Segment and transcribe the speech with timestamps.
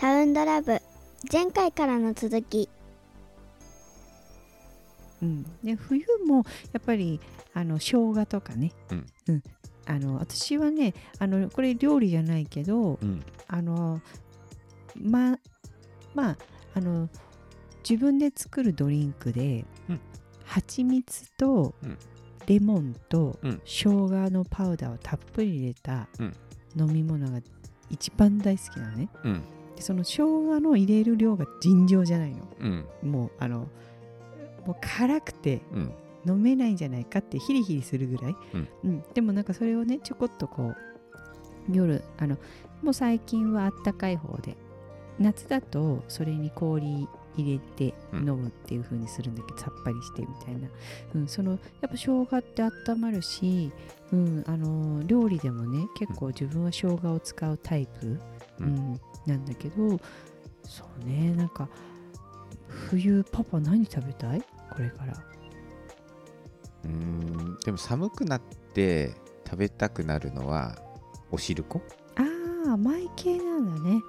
[0.00, 0.80] サウンドラブ。
[1.30, 2.70] 前回からの続き。
[5.20, 6.36] うん、で冬も
[6.72, 7.20] やっぱり
[7.52, 8.72] あの生姜とかね、
[9.28, 9.42] うん。
[9.84, 13.22] あの私はねあのこれ料理じゃないけどうん。
[13.46, 14.00] あの
[14.96, 15.38] ま
[16.14, 16.36] まあ
[16.72, 17.10] あの
[17.86, 20.00] 自分で作るドリンクで、うん。
[20.46, 21.98] 蜂蜜とうん。
[22.46, 23.60] レモンとうん。
[23.66, 26.36] 生姜のパウダーをたっぷり入れたうん。
[26.74, 27.40] 飲み物が
[27.90, 29.10] 一番大好きなのね。
[29.24, 29.42] うん
[29.76, 32.38] でその生姜の入れる量が尋常じゃないの。
[32.60, 32.86] うん。
[33.02, 33.68] もうあの
[34.66, 35.92] もう辛くてうん。
[36.26, 38.68] 飲めないんじゃないかってヒリヒリするぐらい、うん。
[38.84, 39.04] うん。
[39.14, 40.76] でもなんかそれをねちょこっとこう
[41.72, 42.36] 夜あの
[42.82, 44.56] もう最近はあったかい方で
[45.18, 48.28] 夏だとそれに氷入れてうん。
[48.28, 50.68] 飲むっていう風にするんだけど、さっぱりしてみたいな、
[51.14, 53.72] うん、そのやっぱ生姜って温まるし、
[54.12, 58.20] うん、あの料理でもね結構自分は生姜を使うタイプ、
[58.60, 59.98] ううんんなんだけど
[60.64, 61.68] そうねなんか
[62.68, 64.42] 冬パパ何食べたい？
[64.70, 65.14] これから。
[66.84, 70.78] うーんでも寒くなって食べたくなるのは
[71.30, 71.82] おしるこ
[72.16, 72.22] あ
[72.68, 74.00] あ甘い系なんだね。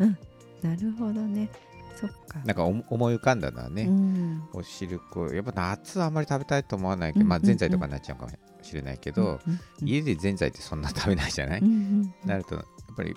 [0.00, 0.18] うん。
[0.62, 1.50] なるほどね。
[1.94, 2.40] そっか。
[2.44, 4.42] なんかお思い浮かんだのはね、うん。
[4.52, 12.64] おしるこやっぱ夏はあんまり食べたいと思わないけど、まあうんうんうんぜんざいとかになっちゃうかもしれないけど、うんうん家でぜんざいってそんな食べないじゃない、うんうんなるとやっ
[12.96, 13.16] ぱりき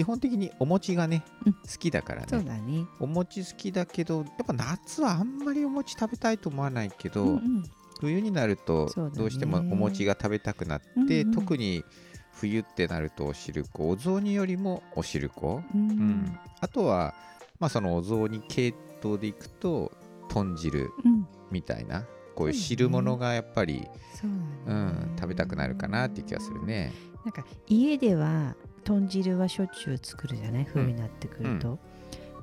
[0.00, 1.52] 基本的にお餅がね、うん。
[1.52, 2.86] 好きだからそうねだね。
[3.00, 7.64] お餅好きだけどやっぱ夏はあんまりお餅食べたいと思わないけど、うんうん。
[8.00, 11.34] 冬になるとどうしてもお餅が食べたくなって、うんうん。
[11.34, 11.84] 特に
[12.32, 15.88] 冬ってなるとおしるこお雑煮よりもおしるこ、ううん。
[15.88, 17.12] んあとは、
[17.58, 19.92] まあ、そのお雑煮系統でいくと
[20.30, 21.26] 豚汁うん。
[21.50, 22.66] みたいなこういうそうだね。
[22.68, 24.30] 汁物がやっぱり、そう
[24.72, 26.90] ん、食べたくなるかなっていう気がするね。
[27.22, 30.64] なんか家では豚汁はしょっちゅう作るじゃない？
[30.64, 31.78] 冬になってくると、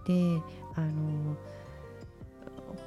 [0.05, 0.41] で
[0.75, 1.35] あの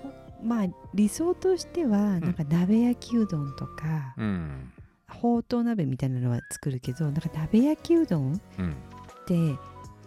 [0.03, 4.73] ほまあ理想としてはなんか鍋焼きうどんとか、うん。
[5.09, 8.71] ほうとう鍋みたいなのは作るけどなんか鍋焼きうどんうん。
[8.71, 9.35] って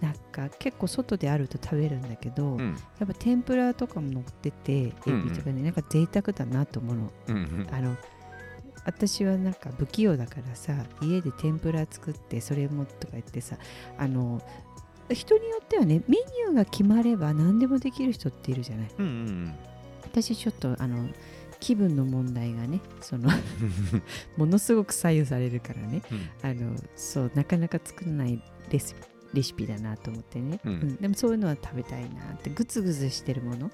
[0.01, 2.75] なんか結構外であると食べるんだけど、うん。
[2.99, 4.91] やっぱ天ぷらとかも乗っててエ
[5.23, 7.11] ビとかね、なんか贅沢だなと思うの。
[7.27, 7.67] うんうん。
[7.71, 7.95] あの
[8.85, 13.57] 私はなんか不器用だからさ家で天ぷら作ってそれもとか言ってさ
[13.97, 14.41] あの
[15.11, 18.91] 人によってはねメニューが決まれば何でもできる人っているじゃない。
[18.99, 19.53] うんうん
[20.03, 21.09] 私ちょっとあの
[21.59, 23.29] 気分の問題がねその
[24.37, 26.03] ものすごく左右されるからね。
[26.11, 26.49] うん。
[26.49, 28.39] あのそうなかなか作らない
[28.69, 28.93] レシ
[29.33, 30.95] レシピだなと思ってね、うん。
[30.97, 33.71] でもそういうのは食べたいなってグツグツしてるもの、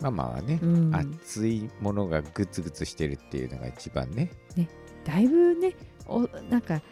[0.00, 4.30] ママはね、うん、熱いものがグツグツしてるっていうのが一番ね。
[5.04, 5.74] だいぶね
[6.06, 6.82] おなんか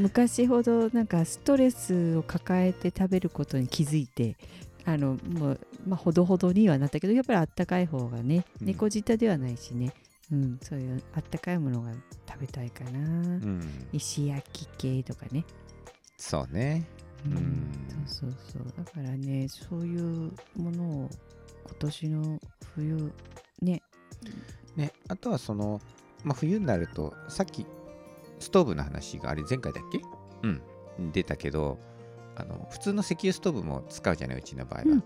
[0.00, 4.36] 昔ほどなんかストレスを抱えて食べることに気づいて
[4.84, 8.66] あのもう、まあ、ほどほどにはなったけどやっぱりあったかい方がねうん。
[8.66, 9.94] 猫舌ではないしね、
[10.32, 11.92] うん、そういうあったかいものが
[12.28, 15.44] 食べたいかな、うん、石焼き系とかね、
[16.16, 16.86] そうね。
[17.26, 17.70] うんうん。
[18.06, 18.84] そうそうそう。
[18.84, 21.10] だからねそういうものを
[21.64, 22.40] 今年の
[22.74, 23.12] 冬
[23.60, 23.82] ね。
[24.76, 25.80] ね、あとはその、
[26.24, 27.66] まあ、冬になると、さっき
[28.38, 30.00] ストーブの話があれ前回だっけ？
[30.42, 31.78] うん、出たけど、
[32.36, 34.84] あの普通の石油ストーブも使うじゃない、うちの場合は。
[34.86, 35.04] うん。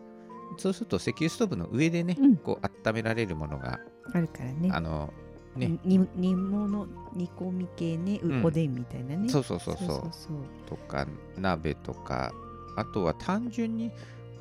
[0.59, 2.37] そうすると石油ストーブの上でね、うん。
[2.37, 3.81] こう温められるものが、
[4.13, 4.71] あるからね。
[4.73, 5.13] あの
[5.57, 8.45] ね、に煮物煮込み系ね、ううん。
[8.45, 9.29] おでんみたいなね。
[9.29, 9.77] そうそうそう。
[9.77, 10.37] そうそうそう。
[10.69, 11.07] とか
[11.37, 12.33] 鍋とか
[12.77, 13.91] あとは単純に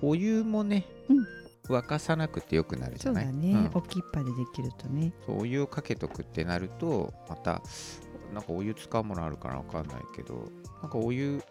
[0.01, 1.25] お湯もね、うん
[1.67, 3.25] 沸かさなくてよくなるじゃない？
[3.25, 3.71] そうだね、うん。
[3.73, 5.13] おきっぱでできるとね。
[5.25, 7.61] そうお湯をかけとくってなるとまた
[8.33, 10.49] なんかお湯使うものあるかなわかんないけど
[10.81, 11.41] なんかお湯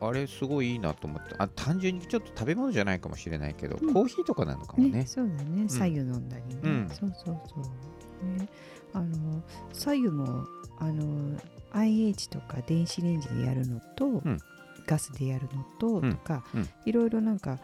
[0.00, 3.92] あれすごいいいなと思ってあ単純にちょっと食べ物じゃないかもしれないけど、うん。
[3.92, 4.90] コーヒーとかなのかもね。
[4.90, 5.68] ねそうだね。
[5.68, 6.88] 左右飲んだりね、うん。
[6.90, 8.38] そうそうそう。
[8.38, 8.48] ね。
[8.92, 9.42] あの
[9.72, 10.46] 左右も
[10.78, 11.38] あの
[11.72, 14.38] IH とか電子レンジでやるのと、ん。
[14.86, 16.12] ガスでやるのと、うん。
[16.12, 16.68] とか、うん。
[16.84, 17.58] いろいろなんか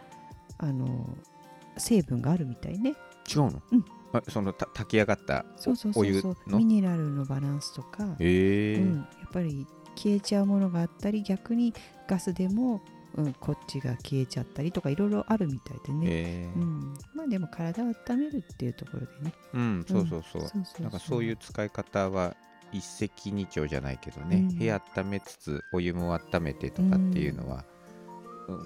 [0.59, 1.07] あの
[1.77, 2.95] 成分があるみたいね。
[3.33, 3.85] 違うの、うん。
[4.13, 6.37] あそのた炊き上がったそうそうそうそう。
[6.49, 6.59] の？
[6.59, 8.75] ミネラルのバランスとか、へえ。
[8.77, 11.73] うん、やっぱり消えちゃうものがあったり逆に
[12.09, 12.81] ガスでも、
[13.15, 19.33] うん、こっちが消えちゃったりとかいろいろあるみたいでね、へーうん、まあでも体を温めるっていうところでね。
[19.55, 22.35] うんそうそうそう、そうそうなんかそういう使い方は
[22.73, 24.59] 一石二鳥じゃないけどね、うん。
[24.59, 27.80] 部屋温めつつお湯も温めてとかっていうのは、うん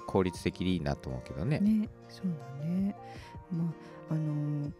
[0.07, 1.59] 効率的でいいなと思うけどね。
[1.59, 2.27] ねそう
[2.59, 2.95] だね。
[3.51, 3.63] ま
[4.09, 4.73] ああのー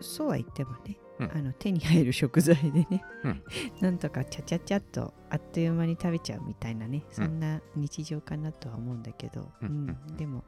[0.00, 1.32] そうは言ってもねうん。
[1.32, 3.42] あの手に入る食材でね、うん。
[3.82, 10.16] なんとかちゃちゃちゃっとあっという間に食べちゃうみたいなねそんな日常かなとは思うんだけど、うんうんうん。
[10.16, 10.44] でも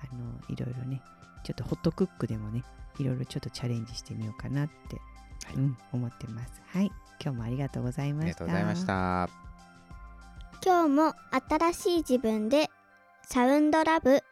[0.00, 1.02] あのいろいろね
[1.44, 2.64] ちょっとホットクックでもね
[2.98, 4.96] いろいろちょっとチャレンジしてみようかなって、
[5.46, 5.56] はい。
[5.56, 6.62] うん、思ってます。
[6.66, 6.90] はい。
[7.22, 8.26] 今日もありがとうございあました。
[8.26, 9.28] りがとうございました。
[10.64, 11.14] 今日も
[11.48, 12.70] 新しい自分で
[13.28, 14.22] サウンドラブ。